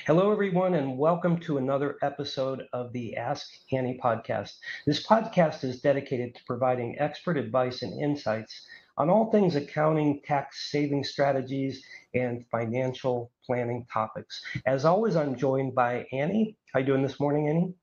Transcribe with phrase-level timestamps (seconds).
[0.00, 4.54] Hello, everyone, and welcome to another episode of the Ask Annie podcast.
[4.84, 8.66] This podcast is dedicated to providing expert advice and insights
[8.96, 11.84] on all things accounting, tax saving strategies,
[12.14, 14.42] and financial planning topics.
[14.66, 16.56] As always, I'm joined by Annie.
[16.72, 17.74] How are you doing this morning, Annie?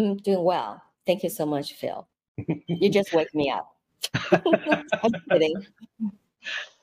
[0.00, 0.82] I'm doing well.
[1.06, 2.08] Thank you so much, Phil.
[2.66, 3.76] you just wake me up.
[4.32, 5.64] I'm kidding.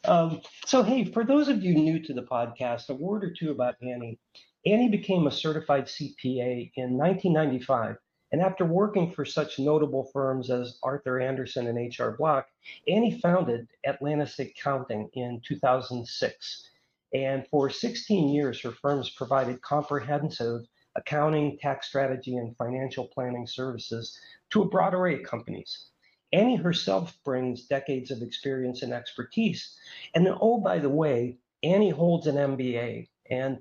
[0.10, 3.52] Um, so, hey, for those of you new to the podcast, a word or two
[3.52, 4.18] about Annie.
[4.66, 7.96] Annie became a certified CPA in 1995.
[8.32, 12.48] And after working for such notable firms as Arthur Andersen and H&R Block,
[12.88, 16.70] Annie founded Atlantis Accounting in 2006.
[17.14, 20.62] And for 16 years, her firms provided comprehensive
[20.96, 24.20] accounting, tax strategy, and financial planning services
[24.50, 25.89] to a broad array of companies.
[26.32, 29.78] Annie herself brings decades of experience and expertise.
[30.14, 33.08] And then, oh, by the way, Annie holds an MBA.
[33.30, 33.60] And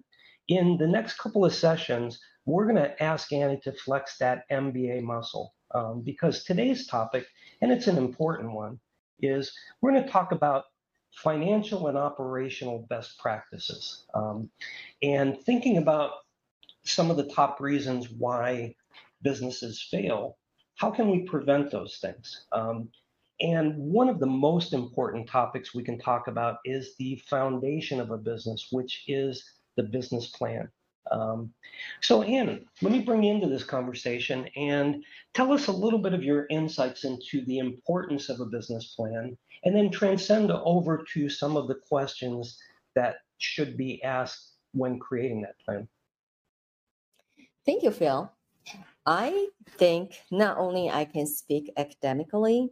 [0.48, 5.02] in the next couple of sessions, we're going to ask Annie to flex that MBA
[5.02, 7.26] muscle um, because today's topic,
[7.60, 8.80] and it's an important one,
[9.20, 10.64] is we're going to talk about
[11.12, 14.50] financial and operational best practices um,
[15.02, 16.12] and thinking about
[16.84, 18.74] some of the top reasons why
[19.22, 20.37] businesses fail
[20.78, 22.46] how can we prevent those things?
[22.52, 22.88] Um,
[23.40, 28.10] and one of the most important topics we can talk about is the foundation of
[28.10, 29.44] a business, which is
[29.76, 30.68] the business plan.
[31.10, 31.52] Um,
[32.00, 35.04] so, Anne, let me bring you into this conversation and
[35.34, 39.36] tell us a little bit of your insights into the importance of a business plan,
[39.64, 42.58] and then transcend over to some of the questions
[42.94, 45.88] that should be asked when creating that plan.
[47.64, 48.30] Thank you, Phil.
[49.10, 52.68] I think not only I can speak academically,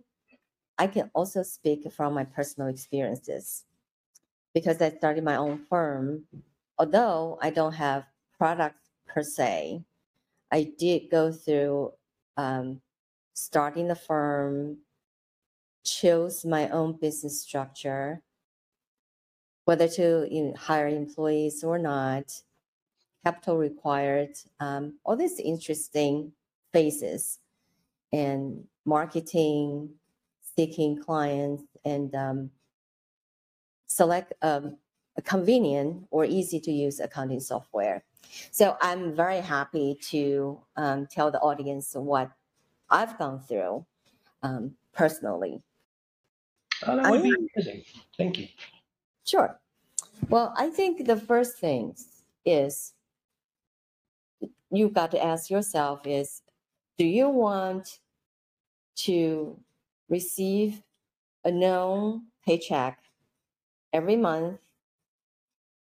[0.77, 3.65] I can also speak from my personal experiences
[4.53, 6.25] because I started my own firm.
[6.79, 8.05] Although I don't have
[8.37, 9.83] products per se,
[10.53, 11.92] I did go through
[12.37, 12.83] um,
[13.33, 14.77] starting the firm,
[15.86, 18.20] chose my own business structure,
[19.64, 22.42] whether to you know, hire employees or not,
[23.27, 26.31] capital required, um, all these interesting
[26.73, 27.41] phases
[28.13, 29.91] and marketing,
[30.55, 32.51] seeking clients, and um,
[33.89, 34.77] select um,
[35.17, 38.05] a convenient or easy to use accounting software.
[38.53, 42.31] So I'm very happy to um, tell the audience what
[42.91, 43.85] I've gone through
[44.45, 45.61] um, personally.
[46.86, 47.83] Oh, that would I, be amazing.
[48.17, 48.47] Thank you.
[49.25, 49.59] Sure.
[50.29, 51.97] Well, I think the first thing
[52.45, 52.92] is
[54.77, 56.42] you got to ask yourself is
[56.98, 58.01] do you want
[58.97, 59.59] to
[60.09, 60.83] receive
[61.45, 62.98] a known paycheck
[63.92, 64.61] every month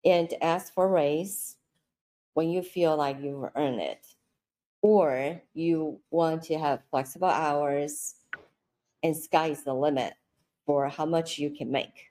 [0.04, 1.56] and ask for raise
[2.34, 4.06] when you feel like you've earned it?
[4.80, 8.16] Or you want to have flexible hours
[9.02, 10.14] and sky's the limit
[10.66, 12.10] for how much you can make?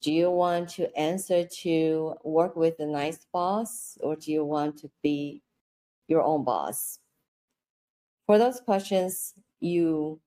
[0.00, 4.78] Do you want to answer to work with a nice boss or do you want
[4.78, 5.42] to be
[6.08, 6.98] your own boss?
[8.26, 10.20] For those questions, you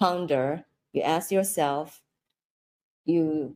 [0.00, 2.02] ponder, you ask yourself,
[3.04, 3.54] you,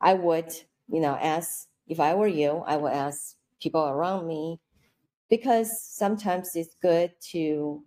[0.00, 0.52] I would,
[0.88, 4.60] you know, ask, if I were you, I would ask people around me
[5.28, 7.82] because sometimes it's good to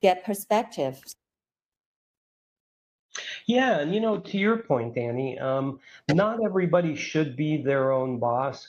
[0.00, 1.02] get perspective.
[3.46, 5.80] Yeah, and you know, to your point, Annie, um,
[6.12, 8.68] not everybody should be their own boss,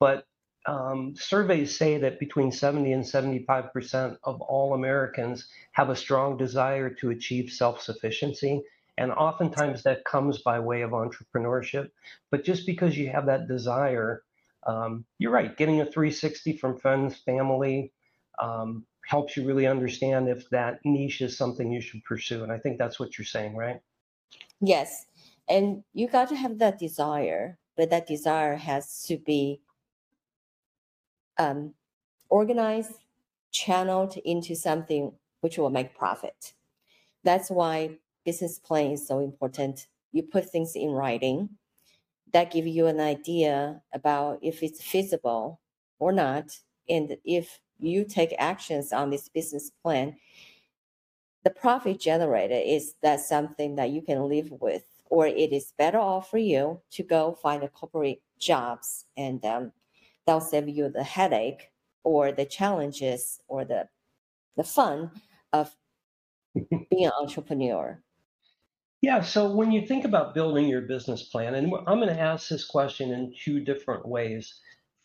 [0.00, 0.26] but
[0.66, 6.36] um, surveys say that between 70 and 75 percent of all Americans have a strong
[6.36, 8.62] desire to achieve self-sufficiency.
[8.96, 11.90] And oftentimes that comes by way of entrepreneurship.
[12.30, 14.22] But just because you have that desire,
[14.66, 17.92] um, you're right, getting a 360 from friends, family,
[18.40, 22.42] um, helps you really understand if that niche is something you should pursue.
[22.42, 23.80] And I think that's what you're saying, right?
[24.60, 25.06] Yes.
[25.48, 29.60] And you got to have that desire, but that desire has to be
[31.38, 31.74] um,
[32.28, 32.92] organized,
[33.50, 36.54] channeled into something which will make profit.
[37.22, 39.86] That's why business plan is so important.
[40.12, 41.50] You put things in writing
[42.32, 45.60] that give you an idea about if it's feasible
[45.98, 46.58] or not,
[46.88, 50.16] and if you take actions on this business plan,
[51.44, 55.98] the profit generated is that something that you can live with, or it is better
[55.98, 59.72] off for you to go find a corporate jobs and um,
[60.26, 61.70] they'll save you the headache
[62.02, 63.88] or the challenges or the
[64.56, 65.10] the fun
[65.52, 65.74] of
[66.54, 68.00] being an entrepreneur.
[69.02, 72.48] Yeah, so when you think about building your business plan, and I'm going to ask
[72.48, 74.60] this question in two different ways.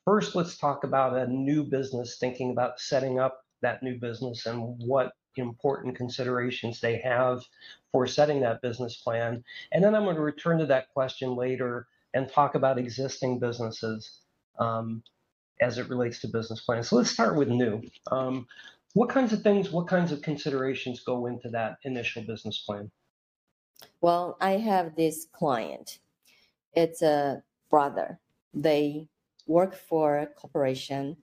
[0.05, 4.75] First, let's talk about a new business, thinking about setting up that new business and
[4.77, 7.43] what important considerations they have
[7.91, 9.43] for setting that business plan.
[9.71, 14.21] And then I'm going to return to that question later and talk about existing businesses
[14.59, 15.03] um,
[15.61, 16.89] as it relates to business plans.
[16.89, 17.81] So let's start with new.
[18.11, 18.47] Um,
[18.93, 22.89] what kinds of things, what kinds of considerations go into that initial business plan?
[24.01, 25.99] Well, I have this client.
[26.73, 28.19] It's a brother.
[28.53, 29.07] They
[29.45, 31.17] work for a corporation.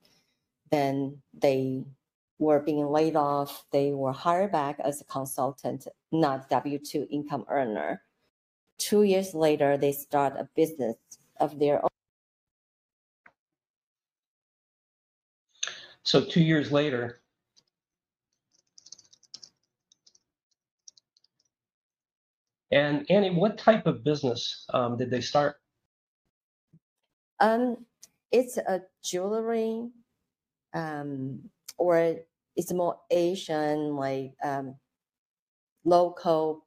[0.71, 1.85] Then they
[2.39, 3.65] were being laid off.
[3.71, 8.01] They were hired back as a consultant, not W 2 income earner.
[8.77, 10.95] Two years later, they start a business
[11.39, 11.89] of their own.
[16.07, 17.19] So, two years later,
[22.71, 25.57] and Annie, what type of business um, did they start?
[27.41, 27.85] Um,
[28.31, 29.89] it's a jewelry
[30.73, 31.41] um,
[31.77, 32.15] or
[32.55, 34.75] it's more Asian, like um,
[35.83, 36.65] local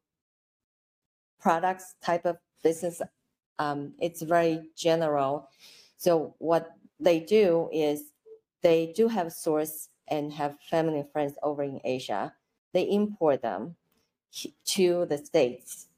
[1.40, 3.00] products type of business.
[3.58, 5.48] Um, it's very general.
[5.96, 8.09] So what they do is
[8.62, 12.34] they do have source and have family and friends over in Asia.
[12.72, 13.76] They import them
[14.64, 15.88] to the States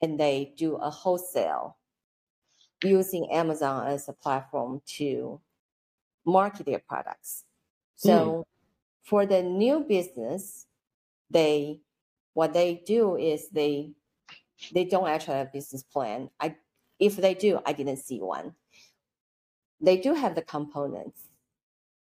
[0.00, 1.76] and they do a wholesale
[2.82, 5.40] using Amazon as a platform to
[6.24, 7.44] market their products.
[7.96, 8.44] So mm.
[9.02, 10.66] for the new business,
[11.30, 11.80] they
[12.34, 13.92] what they do is they
[14.72, 16.30] they don't actually have a business plan.
[16.38, 16.56] I
[16.98, 18.54] if they do, I didn't see one.
[19.80, 21.22] They do have the components.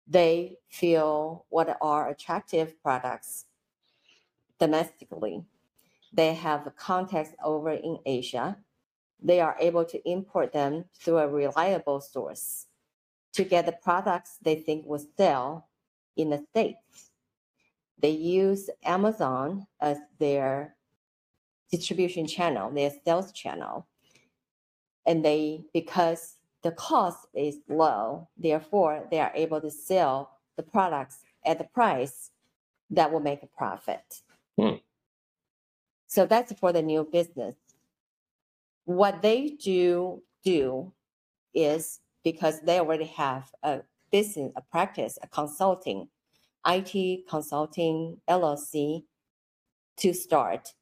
[0.06, 3.46] They feel what are attractive products
[4.58, 5.44] domestically.
[6.12, 8.58] They have contacts over in Asia.
[9.22, 12.66] They are able to import them through a reliable source
[13.32, 15.68] to get the products they think will sell
[16.16, 17.10] in the States.
[17.98, 20.76] They use Amazon as their
[21.70, 23.86] distribution channel, their sales channel.
[25.06, 31.18] And they, because the cost is low, therefore they are able to sell the products
[31.44, 32.30] at the price
[32.90, 34.22] that will make a profit.
[34.58, 34.76] Hmm.
[36.06, 37.54] So that's for the new business.
[38.86, 40.92] What they do do
[41.52, 43.80] is because they already have a
[44.10, 46.08] business, a practice, a consulting,
[46.66, 49.04] IT consulting LLC
[49.98, 50.72] to start.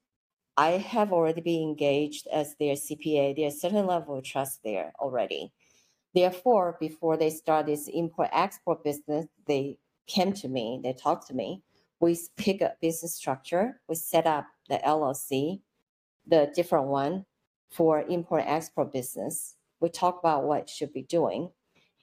[0.57, 3.35] I have already been engaged as their CPA.
[3.35, 5.51] There's a certain level of trust there already.
[6.15, 11.35] Therefore, before they start this import export business, they came to me, they talked to
[11.35, 11.63] me.
[12.01, 15.61] We pick a business structure, we set up the LLC,
[16.27, 17.25] the different one
[17.71, 19.57] for import export business.
[19.81, 21.51] We talk about what should be doing.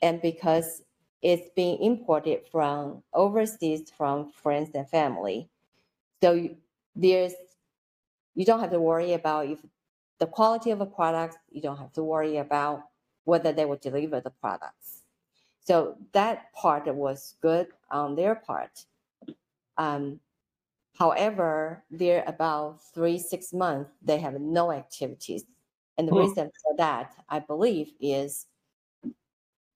[0.01, 0.81] And because
[1.21, 5.50] it's being imported from overseas from friends and family.
[6.21, 6.50] So
[6.95, 7.33] there's
[8.35, 9.59] you don't have to worry about if
[10.19, 12.83] the quality of a product, you don't have to worry about
[13.29, 15.03] whether they will deliver the products.
[15.61, 18.85] So that part was good on their part.
[19.77, 20.19] Um,
[20.97, 25.43] however, they're about three, six months, they have no activities.
[25.97, 26.19] And the hmm.
[26.19, 28.47] reason for that, I believe, is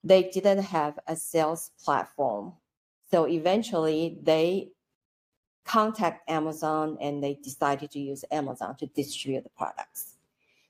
[0.03, 2.53] they didn't have a sales platform.
[3.12, 4.72] So eventually they
[5.63, 10.15] contact Amazon and they decided to use Amazon to distribute the products.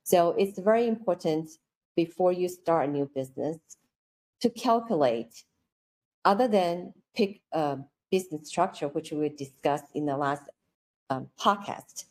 [0.03, 1.49] So it's very important
[1.95, 3.57] before you start a new business
[4.41, 5.43] to calculate,
[6.25, 7.77] other than pick a
[8.11, 10.43] business structure, which we discussed in the last
[11.09, 12.05] um, podcast,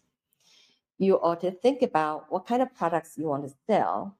[0.99, 4.17] you ought to think about what kind of products you want to sell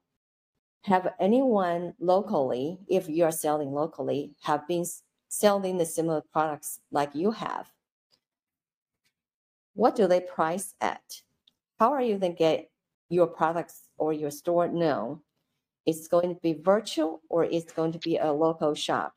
[0.83, 4.85] have anyone locally, if you are selling locally, have been
[5.29, 7.71] selling the similar products like you have?
[9.75, 11.21] What do they price at?
[11.79, 12.69] How are you going to get
[13.09, 15.21] your products or your store known?
[15.85, 19.13] It's going to be virtual or it's going to be a local shop?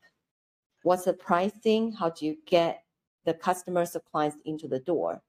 [0.82, 1.92] What's the pricing?
[1.92, 2.82] How do you get
[3.24, 5.22] the customers or clients into the door?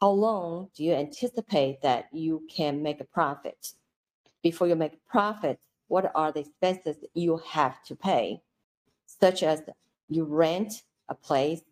[0.00, 3.72] How long do you anticipate that you can make a profit?
[4.42, 8.40] before you make a profit, what are the expenses you have to pay,
[9.06, 9.62] such as
[10.08, 11.62] you rent a place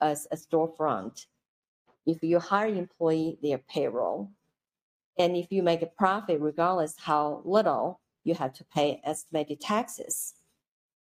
[0.00, 1.26] as a storefront.
[2.06, 4.30] If you hire an employee, their payroll.
[5.18, 10.34] And if you make a profit, regardless how little, you have to pay estimated taxes.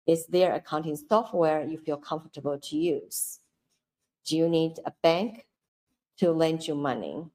[0.05, 3.39] Is there accounting software you feel comfortable to use?
[4.25, 5.47] Do you need a bank
[6.17, 7.25] to lend you money?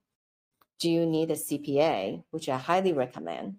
[0.79, 3.57] do you need a CPA, which I highly recommend.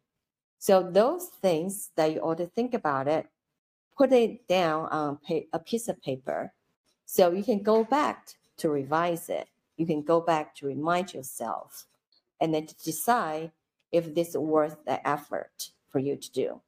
[0.58, 3.28] So those things that you ought to think about it,
[3.98, 5.20] put it down on
[5.54, 6.54] a piece of paper,
[7.06, 9.48] so you can go back to revise it.
[9.78, 11.88] You can go back to remind yourself,
[12.40, 13.52] and then to decide
[13.92, 16.62] if this is worth the effort for you to do.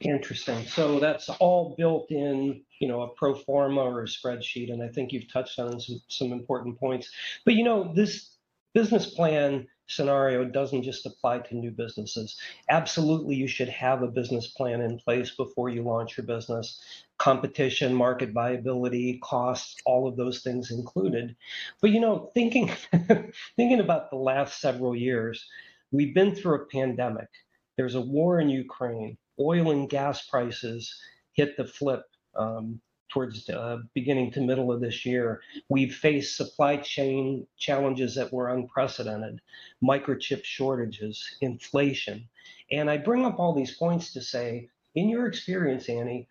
[0.00, 0.64] Interesting.
[0.66, 4.88] So that's all built in, you know, a pro forma or a spreadsheet, and I
[4.88, 7.10] think you've touched on some some important points.
[7.44, 8.36] But you know, this
[8.72, 12.38] business plan scenario doesn't just apply to new businesses.
[12.68, 16.82] Absolutely, you should have a business plan in place before you launch your business.
[17.18, 21.36] Competition, market viability, costs, all of those things included.
[21.80, 22.70] But you know, thinking
[23.56, 25.44] thinking about the last several years,
[25.90, 27.28] we've been through a pandemic.
[27.76, 30.98] There's a war in Ukraine oil and gas prices
[31.34, 32.04] hit the flip
[32.34, 35.40] um, towards uh, beginning to middle of this year.
[35.68, 39.40] We've faced supply chain challenges that were unprecedented,
[39.82, 42.28] microchip shortages, inflation.
[42.70, 46.28] And I bring up all these points to say, in your experience, Annie,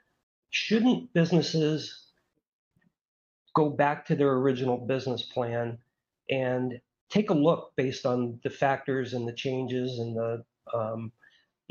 [0.50, 2.08] shouldn't businesses
[3.54, 5.78] go back to their original business plan
[6.30, 11.12] and take a look based on the factors and the changes and the um,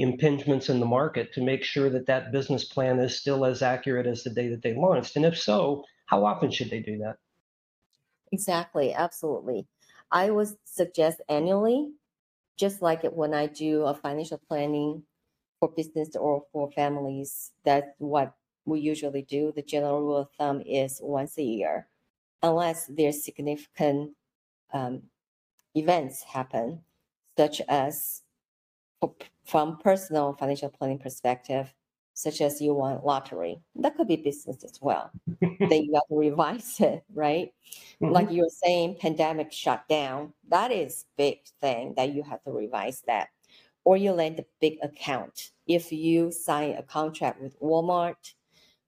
[0.01, 4.07] impingements in the market to make sure that that business plan is still as accurate
[4.07, 5.17] as the day that they launched?
[5.17, 7.17] And if so, how often should they do that?
[8.33, 9.67] Exactly, absolutely.
[10.11, 11.93] I would suggest annually,
[12.59, 15.05] just like when I do a financial planning
[15.61, 17.53] for business or for families.
[17.65, 18.37] That's what
[18.67, 19.53] we usually do.
[19.53, 21.89] The general rule of thumb is once a year,
[22.43, 24.17] unless there's significant
[24.73, 25.05] um,
[25.77, 26.85] events happen,
[27.39, 28.24] such as
[29.45, 31.73] from personal financial planning perspective,
[32.15, 35.11] such as you want lottery, that could be business as well.
[35.41, 37.53] then you have to revise it, right?
[38.01, 38.13] Mm-hmm.
[38.13, 40.33] Like you were saying, pandemic shut down.
[40.49, 43.29] That is big thing that you have to revise that.
[43.85, 45.51] Or you land a big account.
[45.67, 48.33] If you sign a contract with Walmart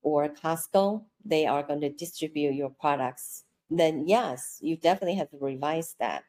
[0.03, 3.45] or Costco, they are going to distribute your products.
[3.69, 6.23] Then yes, you definitely have to revise that.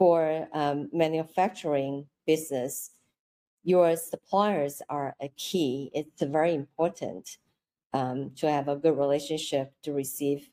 [0.00, 2.92] For um, manufacturing business,
[3.64, 5.90] your suppliers are a key.
[5.92, 7.36] It's very important
[7.92, 10.48] um, to have a good relationship to receive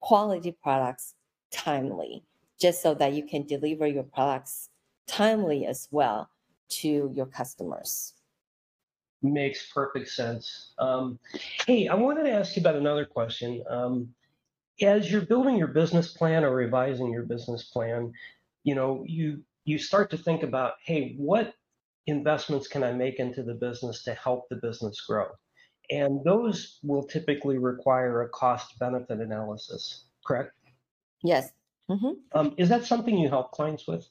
[0.00, 1.16] quality products
[1.52, 2.24] timely,
[2.58, 4.70] just so that you can deliver your products
[5.06, 6.30] timely as well
[6.80, 8.14] to your customers.
[9.20, 10.72] Makes perfect sense.
[10.78, 11.18] Um,
[11.66, 13.62] hey, I wanted to ask you about another question.
[13.68, 14.14] Um,
[14.80, 18.14] as you're building your business plan or revising your business plan,
[18.68, 21.54] you know, you you start to think about, hey, what
[22.06, 25.28] investments can I make into the business to help the business grow?
[25.88, 30.52] And those will typically require a cost benefit analysis, correct?
[31.22, 31.50] Yes.
[31.90, 32.12] Mm-hmm.
[32.38, 34.06] Um, is that something you help clients with?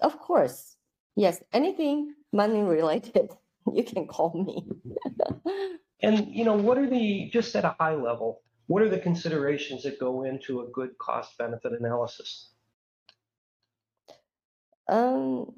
[0.00, 0.76] Of course.
[1.14, 1.42] Yes.
[1.52, 3.28] Anything money related,
[3.74, 4.56] you can call me.
[6.02, 9.82] and, you know, what are the, just at a high level, what are the considerations
[9.82, 12.52] that go into a good cost benefit analysis?
[14.88, 15.54] Um,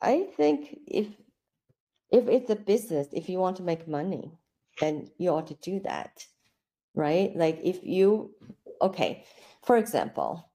[0.00, 1.06] I think if
[2.10, 4.32] if it's a business, if you want to make money,
[4.80, 6.26] then you ought to do that,
[6.94, 7.34] right?
[7.34, 8.32] Like if you,
[8.82, 9.24] okay,
[9.64, 10.50] for example,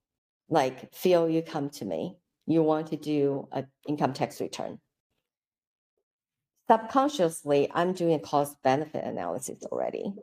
[0.50, 4.80] like Phil, you come to me, you want to do an income tax return.
[6.70, 10.14] Subconsciously, I'm doing a cost benefit analysis already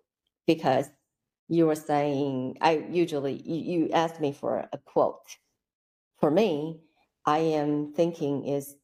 [0.47, 0.89] because
[1.49, 5.37] you were saying I usually you, you asked me for a quote.
[6.19, 6.81] For me,
[7.27, 8.77] I am thinking is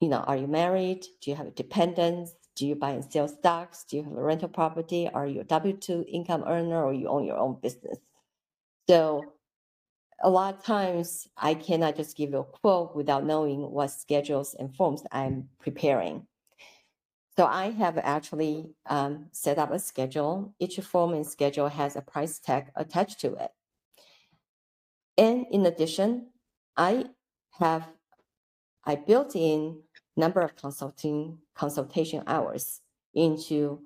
[0.00, 1.06] you know, are you married?
[1.22, 2.34] Do you have dependents?
[2.56, 3.84] Do you buy and sell stocks?
[3.84, 5.08] Do you have a rental property?
[5.08, 7.98] Are you a W 2 income earner or you own your own business?
[8.88, 9.22] So,
[10.22, 14.54] a lot of times I cannot just give you a quote without knowing what schedules
[14.54, 16.26] and forms I'm preparing.
[17.36, 20.54] So, I have actually um, set up a schedule.
[20.58, 23.50] Each form and schedule has a price tag attached to it.
[25.16, 26.28] And in addition,
[26.76, 27.06] I
[27.58, 27.86] have
[28.84, 29.80] I built in
[30.16, 32.80] number of consulting consultation hours
[33.14, 33.80] into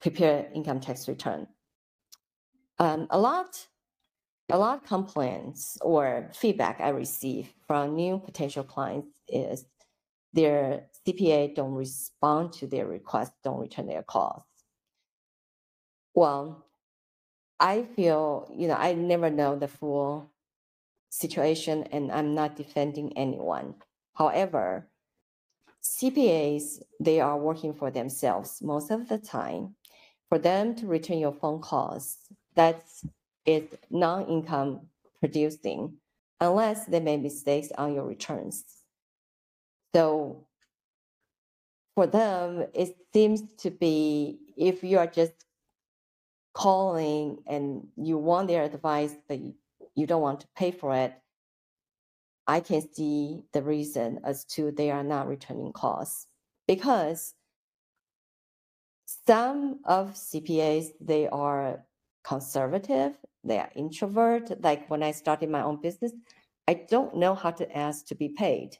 [0.00, 1.46] prepare income tax return.
[2.78, 3.66] Um, a lot,
[4.50, 9.66] a lot of complaints or feedback I receive from new potential clients is
[10.32, 14.42] their CPA don't respond to their requests, don't return their calls.
[16.14, 16.64] Well,
[17.58, 20.32] I feel, you know, I never know the full
[21.10, 23.74] situation and I'm not defending anyone.
[24.14, 24.88] However,
[25.82, 29.74] CPAs, they are working for themselves most of the time.
[30.28, 32.16] For them to return your phone calls,
[32.54, 33.04] that's
[33.90, 34.86] non-income
[35.18, 35.96] producing
[36.40, 38.64] unless they made mistakes on your returns.
[39.94, 40.46] So
[41.96, 45.32] for them, it seems to be if you are just
[46.52, 49.40] calling and you want their advice, but
[49.94, 51.14] you don't want to pay for it,
[52.46, 56.26] I can see the reason as to they are not returning calls
[56.66, 57.34] because
[59.26, 61.84] some of CPAs they are
[62.24, 64.62] conservative, they are introvert.
[64.62, 66.12] Like when I started my own business,
[66.68, 68.78] I don't know how to ask to be paid.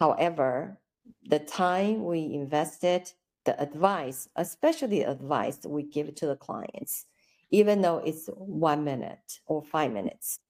[0.00, 0.80] However,
[1.24, 3.12] the time we invested,
[3.44, 7.06] the advice, especially advice we give to the clients,
[7.52, 10.40] even though it's one minute or five minutes,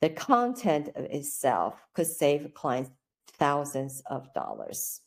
[0.00, 2.90] the content of itself could save clients
[3.38, 5.02] thousands of dollars.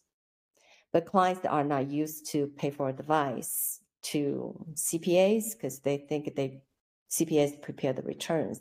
[0.91, 6.61] But clients are not used to pay for advice to CPAs because they think they
[7.09, 8.59] CPAs prepare the returns,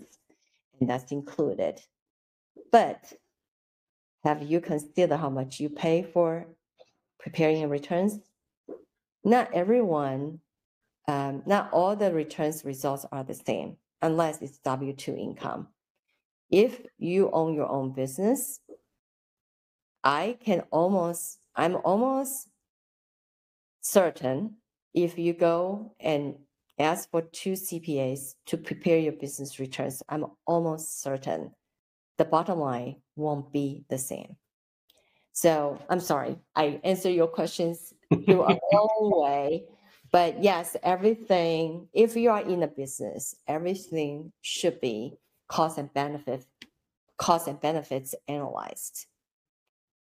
[0.81, 1.81] and that's included.
[2.71, 3.13] But
[4.25, 6.47] have you considered how much you pay for
[7.19, 8.21] preparing returns?
[9.25, 10.41] Not everyone,
[11.09, 15.69] um, not all the returns results are the same unless it's W 2 income.
[16.51, 18.61] If you own your own business,
[20.05, 22.49] I can almost, I'm almost
[23.81, 24.57] certain
[24.95, 26.35] if you go and
[26.79, 31.53] ask for two CPAs to prepare your business returns, I'm almost certain
[32.19, 34.37] the bottom line won't be the same.
[35.33, 37.95] So I'm sorry, I answer your questions
[38.27, 39.65] your own way.
[40.13, 45.15] But yes, everything, if you are in a business, everything should be
[45.49, 46.45] cost and benefit,
[47.17, 49.07] cost and benefits analyzed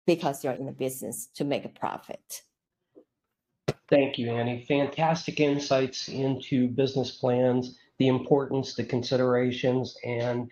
[0.06, 2.44] because you're in a business to make a profit.
[3.90, 4.64] Thank you, Annie.
[4.68, 10.50] Fantastic insights into business plans, the importance, the considerations, and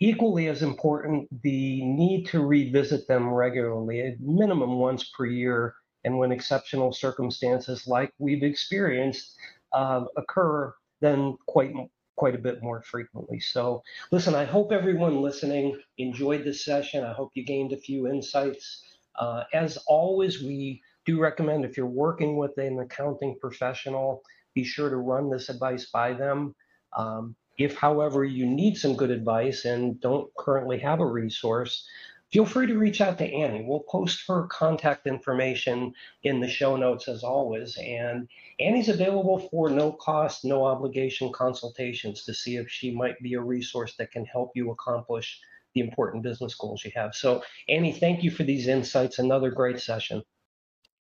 [0.00, 5.74] equally as important, the need to revisit them regularly, at minimum once per year.
[6.04, 9.36] And when exceptional circumstances like we've experienced
[9.72, 11.72] uh, occur, then quite
[12.16, 13.40] quite a bit more frequently.
[13.40, 17.04] So, listen, I hope everyone listening enjoyed this session.
[17.04, 18.82] I hope you gained a few insights.
[19.18, 24.22] Uh, as always, we do recommend if you're working with an accounting professional,
[24.54, 26.54] be sure to run this advice by them.
[26.96, 31.86] Um, if, however, you need some good advice and don't currently have a resource,
[32.32, 33.64] feel free to reach out to Annie.
[33.66, 35.92] We'll post her contact information
[36.22, 37.76] in the show notes as always.
[37.76, 38.26] And
[38.58, 43.40] Annie's available for no cost, no obligation consultations to see if she might be a
[43.40, 45.38] resource that can help you accomplish
[45.74, 47.14] the important business goals you have.
[47.14, 49.18] So, Annie, thank you for these insights.
[49.18, 50.22] Another great session.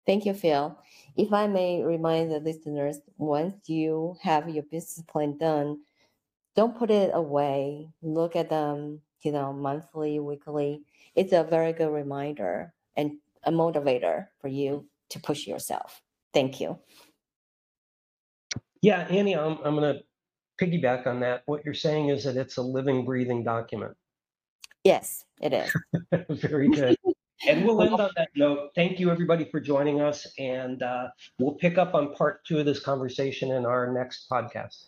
[0.06, 0.78] Thank you, Phil.
[1.16, 5.80] If I may remind the listeners, once you have your business plan done,
[6.54, 7.90] don't put it away.
[8.02, 10.82] Look at them, you know, monthly, weekly.
[11.16, 13.12] It's a very good reminder and
[13.44, 16.02] a motivator for you to push yourself.
[16.34, 16.78] Thank you.
[18.82, 20.02] Yeah, Annie, I'm, I'm going to
[20.62, 21.42] piggyback on that.
[21.46, 23.96] What you're saying is that it's a living, breathing document.
[24.84, 25.74] Yes, it is.
[26.28, 26.96] Very good.
[27.48, 28.70] And we'll end on that note.
[28.74, 30.26] Thank you, everybody, for joining us.
[30.38, 34.84] And uh, we'll pick up on part two of this conversation in our next podcast.